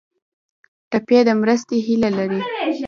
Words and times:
ټپي 0.91 1.19
د 1.27 1.29
مرستې 1.41 1.77
هیله 1.85 2.09
لري. 2.17 2.41